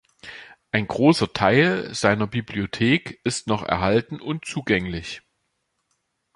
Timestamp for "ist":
3.23-3.45